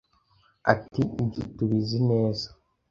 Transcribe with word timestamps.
Ati 0.73 1.01
Ibyo 1.21 1.41
tubizi 1.55 1.97
neza 2.09 2.47